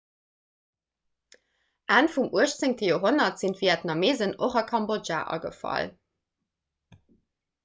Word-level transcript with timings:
enn 1.97 2.09
vum 2.15 2.31
18 2.45 2.73
joerhonnert 2.85 3.39
sinn 3.45 3.55
d'vietnameesen 3.59 4.35
och 4.49 4.59
a 4.63 4.65
kambodja 4.73 5.21
agefall 5.37 5.95